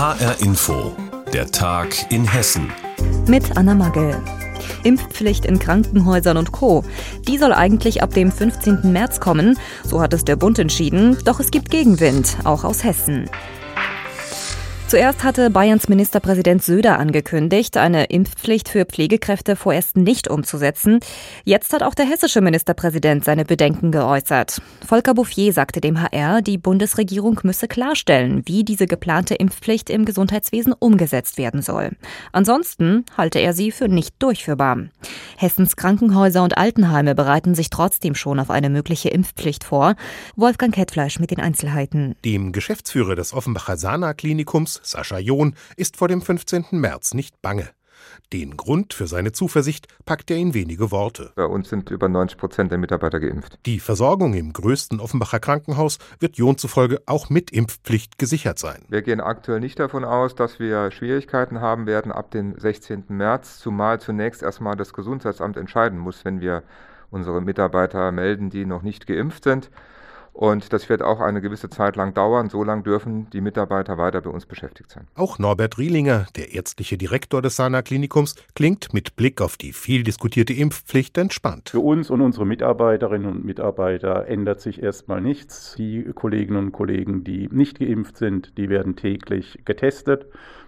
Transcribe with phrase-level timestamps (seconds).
[0.00, 0.96] HR Info,
[1.30, 2.72] der Tag in Hessen.
[3.28, 4.16] Mit Anna Magel.
[4.82, 6.84] Impfpflicht in Krankenhäusern und Co.
[7.28, 8.92] Die soll eigentlich ab dem 15.
[8.92, 13.28] März kommen, so hat es der Bund entschieden, doch es gibt Gegenwind, auch aus Hessen.
[14.90, 20.98] Zuerst hatte Bayerns Ministerpräsident Söder angekündigt, eine Impfpflicht für Pflegekräfte vorerst nicht umzusetzen.
[21.44, 24.60] Jetzt hat auch der hessische Ministerpräsident seine Bedenken geäußert.
[24.84, 30.74] Volker Bouffier sagte dem HR, die Bundesregierung müsse klarstellen, wie diese geplante Impfpflicht im Gesundheitswesen
[30.76, 31.90] umgesetzt werden soll.
[32.32, 34.88] Ansonsten halte er sie für nicht durchführbar.
[35.36, 39.94] Hessens Krankenhäuser und Altenheime bereiten sich trotzdem schon auf eine mögliche Impfpflicht vor.
[40.34, 42.16] Wolfgang Kettfleisch mit den Einzelheiten.
[42.24, 44.14] Dem Geschäftsführer des Offenbacher Sana
[44.82, 46.66] Sascha John, ist vor dem 15.
[46.72, 47.70] März nicht bange.
[48.32, 51.32] Den Grund für seine Zuversicht packt er in wenige Worte.
[51.34, 53.58] Bei uns sind über 90 Prozent der Mitarbeiter geimpft.
[53.66, 58.84] Die Versorgung im größten Offenbacher Krankenhaus wird John zufolge auch mit Impfpflicht gesichert sein.
[58.88, 63.04] Wir gehen aktuell nicht davon aus, dass wir Schwierigkeiten haben werden ab dem 16.
[63.08, 66.62] März, zumal zunächst erstmal das Gesundheitsamt entscheiden muss, wenn wir
[67.10, 69.70] unsere Mitarbeiter melden, die noch nicht geimpft sind.
[70.32, 72.48] Und das wird auch eine gewisse Zeit lang dauern.
[72.48, 75.06] So lange dürfen die Mitarbeiter weiter bei uns beschäftigt sein.
[75.14, 80.02] Auch Norbert Rielinger, der ärztliche Direktor des Sana Klinikums, klingt mit Blick auf die viel
[80.02, 81.70] diskutierte Impfpflicht entspannt.
[81.70, 85.74] Für uns und unsere Mitarbeiterinnen und Mitarbeiter ändert sich erstmal nichts.
[85.76, 90.26] Die Kolleginnen und Kollegen, die nicht geimpft sind, die werden täglich getestet.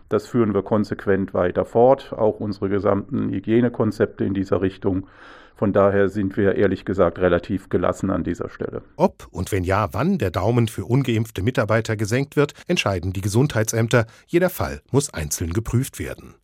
[0.08, 2.12] Das führen wir konsequent weiter fort.
[2.12, 5.06] Auch unsere gesamten Hygienekonzepte in dieser Richtung
[5.54, 8.82] von daher sind wir ehrlich gesagt relativ gelassen an dieser Stelle.
[8.96, 14.06] Ob und wenn ja, wann der Daumen für ungeimpfte Mitarbeiter gesenkt wird, entscheiden die Gesundheitsämter.
[14.26, 16.34] Jeder Fall muss einzeln geprüft werden.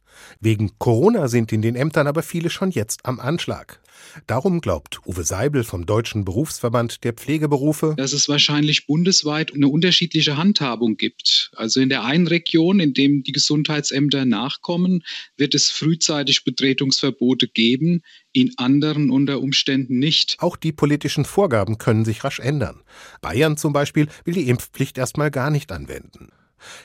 [0.41, 3.81] Wegen Corona sind in den Ämtern aber viele schon jetzt am Anschlag.
[4.27, 10.37] Darum glaubt Uwe Seibel vom Deutschen Berufsverband der Pflegeberufe, dass es wahrscheinlich bundesweit eine unterschiedliche
[10.37, 11.51] Handhabung gibt.
[11.57, 15.03] Also in der einen Region, in dem die Gesundheitsämter nachkommen,
[15.37, 18.03] wird es frühzeitig Betretungsverbote geben,
[18.33, 20.37] in anderen unter Umständen nicht.
[20.39, 22.83] Auch die politischen Vorgaben können sich rasch ändern.
[23.21, 26.31] Bayern zum Beispiel will die Impfpflicht erstmal gar nicht anwenden.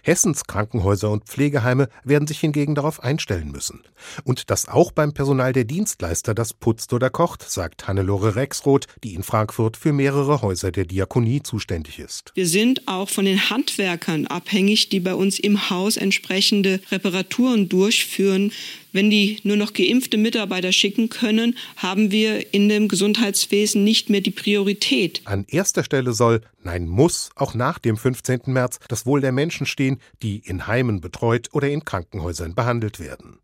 [0.02, 3.82] Hessens Krankenhäuser und Pflegeheime werden sich hingegen darauf einstellen müssen.
[4.24, 9.14] Und das auch beim Personal der Dienstleister, das putzt oder kocht, sagt Hannelore Rexroth, die
[9.14, 12.32] in Frankfurt für mehrere Häuser der Diakonie zuständig ist.
[12.36, 18.52] Wir sind auch von den Handwerkern abhängig, die bei uns im Haus entsprechende Reparaturen durchführen.
[18.94, 24.22] Wenn die nur noch geimpfte Mitarbeiter schicken können, haben wir in dem Gesundheitswesen nicht mehr
[24.22, 25.22] die Priorität.
[25.26, 28.42] An erster Stelle soll, nein muss, auch nach dem 15.
[28.46, 33.40] März das Wohl der Menschen stehen, die in Heimen betreut oder in Krankenhäusern behandelt werden.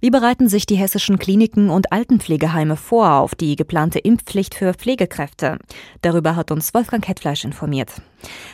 [0.00, 5.58] Wie bereiten sich die hessischen Kliniken und Altenpflegeheime vor auf die geplante Impfpflicht für Pflegekräfte?
[6.02, 7.90] Darüber hat uns Wolfgang Kettfleisch informiert.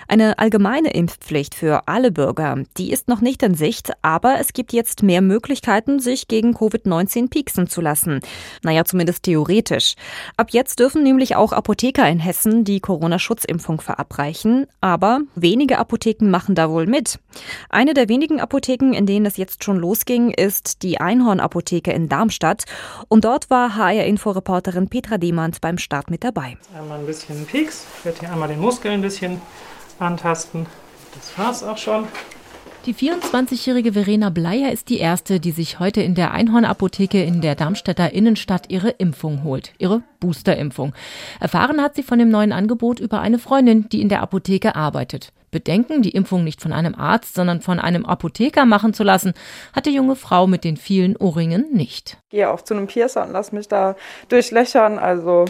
[0.09, 4.73] Eine allgemeine Impfpflicht für alle Bürger, die ist noch nicht in Sicht, aber es gibt
[4.73, 8.21] jetzt mehr Möglichkeiten, sich gegen Covid-19 pieksen zu lassen.
[8.63, 9.95] Naja, zumindest theoretisch.
[10.37, 16.55] Ab jetzt dürfen nämlich auch Apotheker in Hessen die Corona-Schutzimpfung verabreichen, aber wenige Apotheken machen
[16.55, 17.19] da wohl mit.
[17.71, 22.65] Eine der wenigen Apotheken, in denen es jetzt schon losging, ist die Einhorn-Apotheke in Darmstadt.
[23.09, 26.57] Und dort war HR-Info-Reporterin Petra Demand beim Start mit dabei.
[26.77, 29.41] Einmal ein bisschen Pieks, ich werde hier einmal den Muskel ein bisschen
[29.99, 30.67] antasten.
[31.15, 32.09] Das war's auch schon.
[32.87, 37.55] Die 24-jährige Verena Bleier ist die erste, die sich heute in der Einhorn-Apotheke in der
[37.55, 40.93] Darmstädter Innenstadt ihre Impfung holt, ihre Boosterimpfung.
[41.41, 45.33] Erfahren hat sie von dem neuen Angebot über eine Freundin, die in der Apotheke arbeitet.
[45.51, 49.33] Bedenken, die Impfung nicht von einem Arzt, sondern von einem Apotheker machen zu lassen,
[49.73, 52.19] hat die junge Frau mit den vielen Ohrringen nicht.
[52.29, 53.97] Ich gehe auch zu einem Piercer und lass mich da
[54.29, 54.99] durchlöchern.
[54.99, 55.47] Also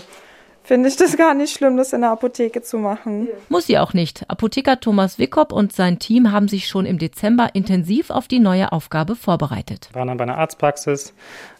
[0.64, 3.28] finde ich das gar nicht schlimm, das in der Apotheke zu machen.
[3.48, 4.28] Muss sie auch nicht.
[4.28, 8.72] Apotheker Thomas Wickop und sein Team haben sich schon im Dezember intensiv auf die neue
[8.72, 9.90] Aufgabe vorbereitet.
[9.92, 11.14] Wir waren dann bei einer Arztpraxis,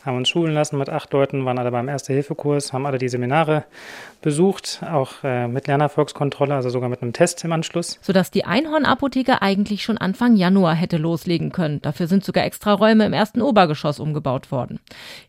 [0.04, 3.64] haben uns schulen lassen mit acht Leuten, waren alle beim Erste-Hilfe-Kurs, haben alle die Seminare
[4.22, 7.98] besucht, auch äh, mit Lernerfolgskontrolle, also sogar mit einem Test im Anschluss.
[8.00, 11.82] Sodass die Einhorn-Apotheke eigentlich schon Anfang Januar hätte loslegen können.
[11.82, 14.80] Dafür sind sogar extra Räume im ersten Obergeschoss umgebaut worden.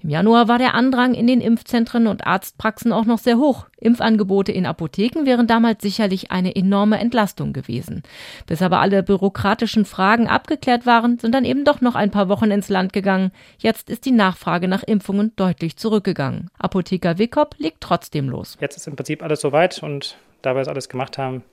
[0.01, 3.64] Im Januar war der Andrang in den Impfzentren und Arztpraxen auch noch sehr hoch.
[3.77, 8.03] Impfangebote in Apotheken wären damals sicherlich eine enorme Entlastung gewesen.
[8.47, 12.51] Bis aber alle bürokratischen Fragen abgeklärt waren, sind dann eben doch noch ein paar Wochen
[12.51, 13.31] ins Land gegangen.
[13.57, 16.49] Jetzt ist die Nachfrage nach Impfungen deutlich zurückgegangen.
[16.57, 18.57] Apotheker Wickop legt trotzdem los.
[18.59, 21.43] Jetzt ist im Prinzip alles soweit und da wir es alles gemacht haben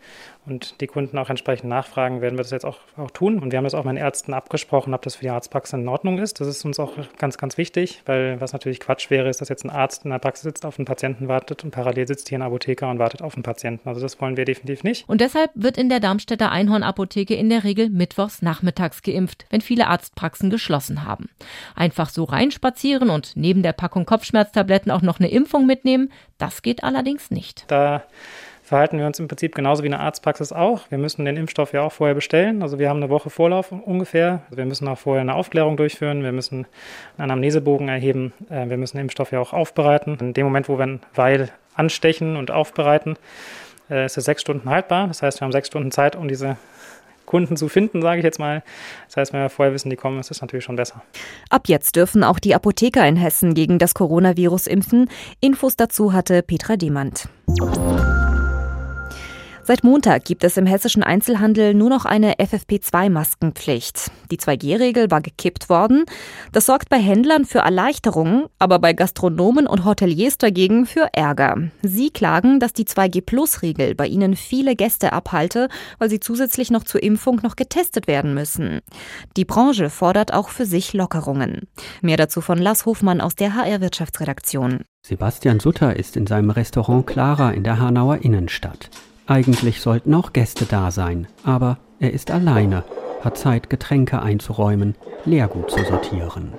[0.44, 3.39] und die Kunden auch entsprechend nachfragen, werden wir das jetzt auch, auch tun.
[3.39, 5.87] Und wir haben das auch mit den Ärzten abgesprochen, ob das für die Arztpraxis in
[5.87, 6.41] Ordnung ist.
[6.41, 9.65] Das ist uns auch ganz, ganz wichtig, weil was natürlich Quatsch wäre, ist, dass jetzt
[9.65, 12.43] ein Arzt in der Praxis sitzt, auf einen Patienten wartet und parallel sitzt hier ein
[12.43, 13.89] Apotheker und wartet auf einen Patienten.
[13.89, 15.09] Also das wollen wir definitiv nicht.
[15.09, 19.87] Und deshalb wird in der Darmstädter Einhorn-Apotheke in der Regel mittwochs nachmittags geimpft, wenn viele
[19.87, 21.29] Arztpraxen geschlossen haben.
[21.77, 26.83] Einfach so reinspazieren und neben der Packung Kopfschmerztabletten auch noch eine Impfung mitnehmen, das geht
[26.83, 27.65] allerdings nicht.
[27.69, 28.03] Da
[28.73, 30.91] verhalten wir uns im Prinzip genauso wie eine Arztpraxis auch.
[30.91, 32.63] Wir müssen den Impfstoff ja auch vorher bestellen.
[32.63, 34.41] Also wir haben eine Woche Vorlauf ungefähr.
[34.47, 36.23] Also wir müssen auch vorher eine Aufklärung durchführen.
[36.23, 36.67] Wir müssen
[37.19, 38.33] einen Anamnesebogen erheben.
[38.49, 40.17] Äh, wir müssen den Impfstoff ja auch aufbereiten.
[40.21, 43.19] In dem Moment, wo wir einen Weil anstechen und aufbereiten,
[43.91, 45.07] äh, ist es sechs Stunden haltbar.
[45.07, 46.57] Das heißt, wir haben sechs Stunden Zeit, um diese
[47.27, 48.63] Kunden zu finden, sage ich jetzt mal.
[49.07, 51.03] Das heißt, wenn wir vorher wissen, die kommen, ist das natürlich schon besser.
[51.51, 55.11] Ab jetzt dürfen auch die Apotheker in Hessen gegen das Coronavirus impfen.
[55.41, 57.29] Infos dazu hatte Petra Demand.
[59.64, 64.11] Seit Montag gibt es im hessischen Einzelhandel nur noch eine FFP2-Maskenpflicht.
[64.32, 66.05] Die 2G-Regel war gekippt worden.
[66.50, 71.69] Das sorgt bei Händlern für Erleichterungen, aber bei Gastronomen und Hoteliers dagegen für Ärger.
[71.82, 75.69] Sie klagen, dass die 2G-Plus-Regel bei ihnen viele Gäste abhalte,
[75.99, 78.81] weil sie zusätzlich noch zur Impfung noch getestet werden müssen.
[79.37, 81.69] Die Branche fordert auch für sich Lockerungen.
[82.00, 84.81] Mehr dazu von Lars Hofmann aus der HR-Wirtschaftsredaktion.
[85.06, 88.91] Sebastian Sutter ist in seinem Restaurant Clara in der Hanauer Innenstadt.
[89.27, 92.85] Eigentlich sollten auch Gäste da sein, aber er ist alleine,
[93.23, 96.53] hat Zeit, Getränke einzuräumen, Leergut zu sortieren.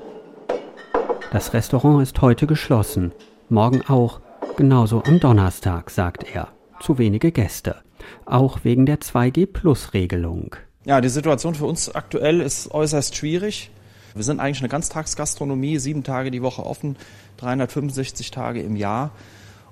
[1.31, 3.11] Das Restaurant ist heute geschlossen,
[3.49, 4.21] morgen auch,
[4.55, 6.49] genauso am Donnerstag, sagt er.
[6.79, 7.77] Zu wenige Gäste,
[8.25, 10.55] auch wegen der 2G-Plus-Regelung.
[10.85, 13.71] Ja, die Situation für uns aktuell ist äußerst schwierig.
[14.15, 16.95] Wir sind eigentlich eine Ganztagsgastronomie, sieben Tage die Woche offen,
[17.37, 19.11] 365 Tage im Jahr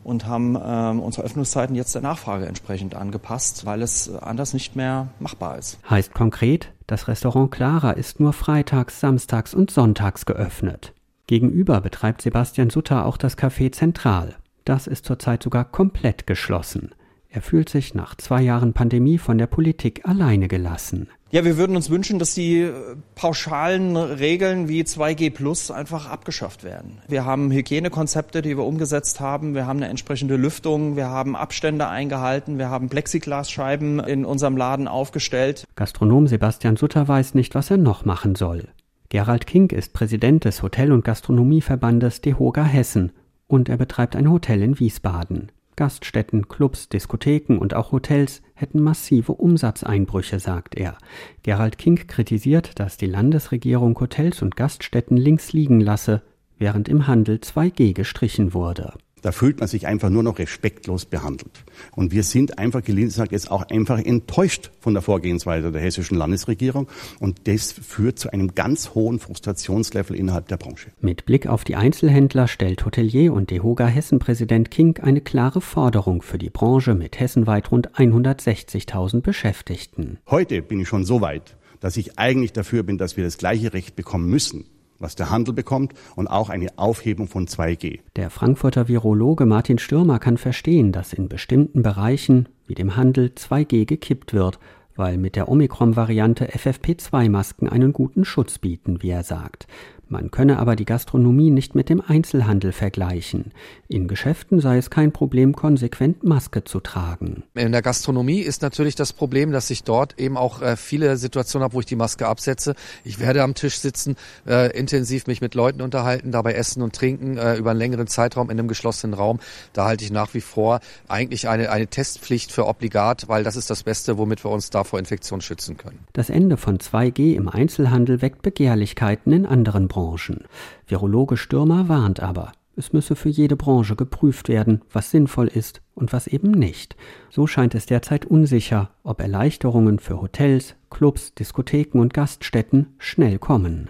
[0.04, 5.08] und haben ähm, unsere Öffnungszeiten jetzt der Nachfrage entsprechend angepasst, weil es anders nicht mehr
[5.20, 5.78] machbar ist.
[5.90, 10.94] Heißt konkret, das Restaurant Clara ist nur freitags, samstags und sonntags geöffnet.
[11.28, 14.36] Gegenüber betreibt Sebastian Sutter auch das Café Zentral.
[14.66, 16.92] Das ist zurzeit sogar komplett geschlossen.
[17.30, 21.08] Er fühlt sich nach zwei Jahren Pandemie von der Politik alleine gelassen.
[21.34, 22.74] Ja, wir würden uns wünschen, dass die äh,
[23.16, 26.98] pauschalen Regeln wie 2G Plus einfach abgeschafft werden.
[27.08, 29.56] Wir haben Hygienekonzepte, die wir umgesetzt haben.
[29.56, 30.98] Wir haben eine entsprechende Lüftung.
[30.98, 32.58] Wir haben Abstände eingehalten.
[32.58, 35.66] Wir haben Plexiglasscheiben in unserem Laden aufgestellt.
[35.78, 38.68] Gastronom Sebastian Sutter weiß nicht, was er noch machen soll.
[39.08, 43.14] Gerald Kink ist Präsident des Hotel- und Gastronomieverbandes DEHOGA Hessen
[43.48, 45.50] und er betreibt ein Hotel in Wiesbaden.
[45.82, 50.96] Gaststätten, Clubs, Diskotheken und auch Hotels hätten massive Umsatzeinbrüche, sagt er.
[51.42, 56.22] Gerald Kink kritisiert, dass die Landesregierung Hotels und Gaststätten links liegen lasse,
[56.60, 58.94] während im Handel 2G gestrichen wurde.
[59.22, 61.64] Da fühlt man sich einfach nur noch respektlos behandelt.
[61.92, 66.18] Und wir sind einfach, gelinde gesagt, jetzt auch einfach enttäuscht von der Vorgehensweise der hessischen
[66.18, 66.88] Landesregierung.
[67.20, 70.92] Und das führt zu einem ganz hohen Frustrationslevel innerhalb der Branche.
[71.00, 76.38] Mit Blick auf die Einzelhändler stellt Hotelier und DEHOGA Hessen-Präsident King eine klare Forderung für
[76.38, 80.18] die Branche mit hessenweit rund 160.000 Beschäftigten.
[80.30, 83.74] Heute bin ich schon so weit, dass ich eigentlich dafür bin, dass wir das gleiche
[83.74, 84.66] Recht bekommen müssen
[85.02, 88.00] was der Handel bekommt und auch eine Aufhebung von 2G.
[88.16, 93.86] Der Frankfurter Virologe Martin Stürmer kann verstehen, dass in bestimmten Bereichen wie dem Handel 2G
[93.86, 94.60] gekippt wird,
[94.96, 99.68] weil mit der Omikron-Variante FFP2-Masken einen guten Schutz bieten, wie er sagt.
[100.12, 103.54] Man könne aber die Gastronomie nicht mit dem Einzelhandel vergleichen.
[103.88, 107.44] In Geschäften sei es kein Problem, konsequent Maske zu tragen.
[107.54, 111.64] In der Gastronomie ist natürlich das Problem, dass ich dort eben auch äh, viele Situationen
[111.64, 112.76] habe, wo ich die Maske absetze.
[113.06, 117.38] Ich werde am Tisch sitzen, äh, intensiv mich mit Leuten unterhalten, dabei essen und trinken
[117.38, 119.40] äh, über einen längeren Zeitraum in einem geschlossenen Raum.
[119.72, 123.70] Da halte ich nach wie vor eigentlich eine, eine Testpflicht für obligat, weil das ist
[123.70, 126.00] das Beste, womit wir uns da vor Infektion schützen können.
[126.12, 130.01] Das Ende von 2G im Einzelhandel weckt Begehrlichkeiten in anderen Branchen.
[130.02, 130.46] Branchen.
[130.88, 136.14] Virologe Stürmer warnt aber, es müsse für jede Branche geprüft werden, was sinnvoll ist und
[136.14, 136.96] was eben nicht.
[137.30, 143.90] So scheint es derzeit unsicher, ob Erleichterungen für Hotels, Clubs, Diskotheken und Gaststätten schnell kommen.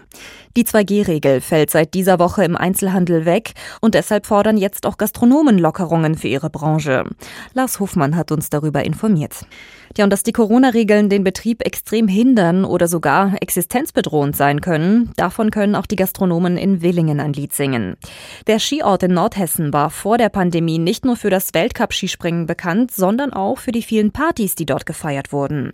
[0.56, 5.58] Die 2G-Regel fällt seit dieser Woche im Einzelhandel weg und deshalb fordern jetzt auch Gastronomen
[5.58, 7.06] Lockerungen für ihre Branche.
[7.54, 9.46] Lars Hofmann hat uns darüber informiert.
[9.98, 15.52] Ja, und dass die Corona-Regeln den Betrieb extrem hindern oder sogar existenzbedrohend sein können, davon
[15.52, 17.98] können auch die Gastronomen in Willingen ein Lied singen.
[18.48, 22.92] Der Skiort in Nordhessen war vor der Pandemie nicht nur für das Weltcup Stabskispringen bekannt,
[22.92, 25.74] sondern auch für die vielen Partys, die dort gefeiert wurden.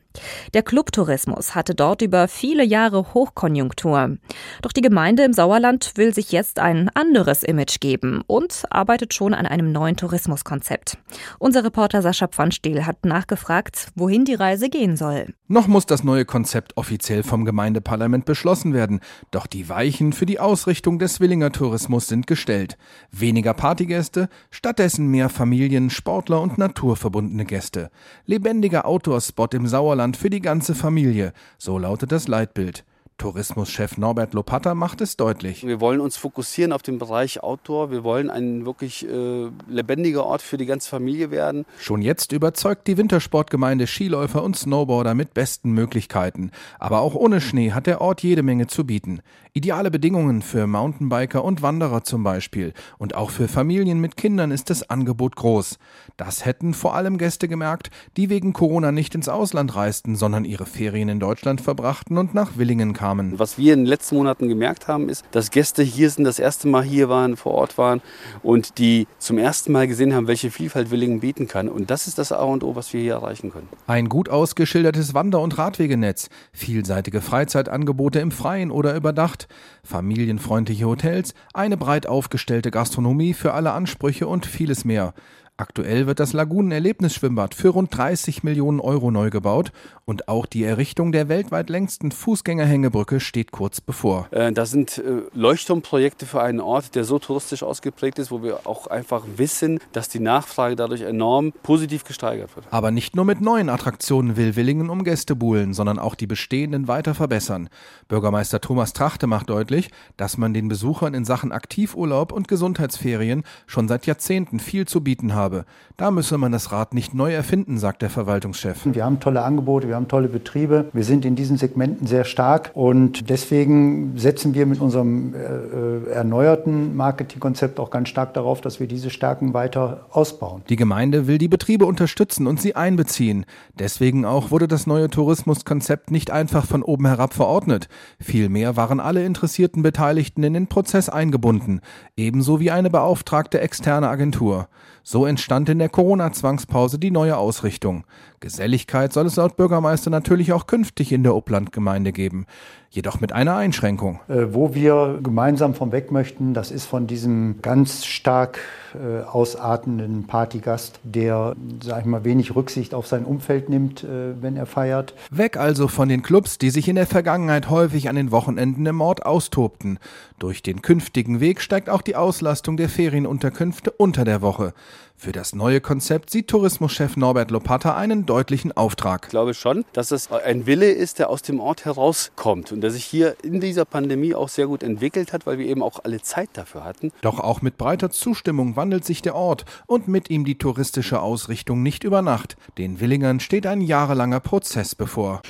[0.54, 4.18] Der Clubtourismus hatte dort über viele Jahre Hochkonjunktur.
[4.62, 9.34] Doch die Gemeinde im Sauerland will sich jetzt ein anderes Image geben und arbeitet schon
[9.34, 10.98] an einem neuen Tourismuskonzept.
[11.40, 15.28] Unser Reporter Sascha Pfannstiel hat nachgefragt, wohin die Reise gehen soll.
[15.48, 19.00] Noch muss das neue Konzept offiziell vom Gemeindeparlament beschlossen werden,
[19.32, 22.78] doch die Weichen für die Ausrichtung des Willinger Tourismus sind gestellt.
[23.12, 27.90] Weniger Partygäste, stattdessen mehr Familien, Sportler und naturverbundene Gäste.
[28.26, 32.86] Lebendiger Outdoor-Spot im Sauerland für die ganze Familie, so lautet das Leitbild.
[33.18, 35.66] Tourismuschef Norbert Lopatta macht es deutlich.
[35.66, 37.90] Wir wollen uns fokussieren auf den Bereich Outdoor.
[37.90, 41.66] Wir wollen ein wirklich äh, lebendiger Ort für die ganze Familie werden.
[41.80, 46.52] Schon jetzt überzeugt die Wintersportgemeinde Skiläufer und Snowboarder mit besten Möglichkeiten.
[46.78, 49.22] Aber auch ohne Schnee hat der Ort jede Menge zu bieten.
[49.54, 52.74] Ideale Bedingungen für Mountainbiker und Wanderer zum Beispiel.
[53.00, 55.80] Und auch für Familien mit Kindern ist das Angebot groß.
[56.18, 60.68] Das hätten vor allem Gäste gemerkt, die wegen Corona nicht ins Ausland reisten, sondern ihre
[60.68, 63.40] Ferien in Deutschland verbrachten und nach Willingen kamen kamen.
[63.40, 66.68] Was wir in den letzten Monaten gemerkt haben, ist, dass Gäste hier sind, das erste
[66.68, 68.02] Mal hier waren, vor Ort waren
[68.44, 71.70] und die zum ersten Mal gesehen haben, welche Vielfalt Willingen bieten kann.
[71.70, 73.70] Und das ist das A und O, was wir hier erreichen können.
[73.88, 79.48] Ein gut ausgeschildertes Wander- und Radwegenetz, vielseitige Freizeitangebote im Freien oder überdacht,
[79.84, 85.14] familienfreundliche Hotels, eine breit aufgestellte Gastronomie für alle Ansprüche und vieles mehr.
[85.60, 89.72] Aktuell wird das Lagunen-Erlebnisschwimmbad für rund 30 Millionen Euro neu gebaut
[90.06, 94.28] und auch die Errichtung der weltweit längsten Fußgängerhängebrücke steht kurz bevor.
[94.30, 98.68] Äh, das sind äh, Leuchtturmprojekte für einen Ort, der so touristisch ausgeprägt ist, wo wir
[98.68, 102.68] auch einfach wissen, dass die Nachfrage dadurch enorm positiv gesteigert wird.
[102.70, 106.88] Aber nicht nur mit neuen Attraktionen will Willingen um Gäste buhlen, sondern auch die bestehenden
[106.88, 107.70] weiter verbessern.
[108.10, 113.88] Bürgermeister Thomas Trachte macht deutlich, dass man den Besuchern in Sachen Aktivurlaub und Gesundheitsferien schon
[113.88, 115.66] seit Jahrzehnten viel zu bieten habe habe.
[115.96, 118.80] Da müsse man das Rad nicht neu erfinden, sagt der Verwaltungschef.
[118.84, 122.72] Wir haben tolle Angebote, wir haben tolle Betriebe, wir sind in diesen Segmenten sehr stark
[122.74, 128.88] und deswegen setzen wir mit unserem äh, erneuerten Marketingkonzept auch ganz stark darauf, dass wir
[128.88, 130.62] diese Stärken weiter ausbauen.
[130.70, 133.46] Die Gemeinde will die Betriebe unterstützen und sie einbeziehen.
[133.80, 137.88] Deswegen auch wurde das neue Tourismuskonzept nicht einfach von oben herab verordnet.
[138.20, 141.80] Vielmehr waren alle interessierten Beteiligten in den Prozess eingebunden,
[142.18, 144.68] ebenso wie eine beauftragte externe Agentur.
[145.10, 148.06] So entstand in der Corona-Zwangspause die neue Ausrichtung.
[148.40, 152.46] Geselligkeit soll es laut Bürgermeister natürlich auch künftig in der Upplandgemeinde geben
[152.90, 154.20] jedoch mit einer Einschränkung.
[154.28, 158.60] Äh, wo wir gemeinsam von weg möchten, das ist von diesem ganz stark
[158.94, 164.56] äh, ausartenden Partygast, der, sag ich mal, wenig Rücksicht auf sein Umfeld nimmt, äh, wenn
[164.56, 165.14] er feiert.
[165.30, 169.02] Weg also von den Clubs, die sich in der Vergangenheit häufig an den Wochenenden im
[169.02, 170.00] Ort austobten.
[170.40, 174.74] Durch den künftigen Weg steigt auch die Auslastung der Ferienunterkünfte unter der Woche.
[175.20, 179.24] Für das neue Konzept sieht Tourismuschef Norbert Lopatta einen deutlichen Auftrag.
[179.26, 182.92] Ich glaube schon, dass es ein Wille ist, der aus dem Ort herauskommt und der
[182.92, 186.22] sich hier in dieser Pandemie auch sehr gut entwickelt hat, weil wir eben auch alle
[186.22, 187.12] Zeit dafür hatten.
[187.22, 191.82] Doch auch mit breiter Zustimmung wandelt sich der Ort und mit ihm die touristische Ausrichtung
[191.82, 192.58] nicht über Nacht.
[192.78, 195.42] Den Willingern steht ein jahrelanger Prozess bevor.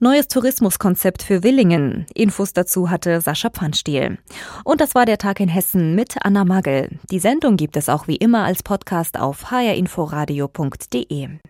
[0.00, 2.06] Neues Tourismuskonzept für Willingen.
[2.14, 4.18] Infos dazu hatte Sascha Pfannstiel.
[4.62, 7.00] Und das war der Tag in Hessen mit Anna Magel.
[7.10, 11.40] Die Sendung gibt es auch wie immer als Podcast auf hrinforadio.de.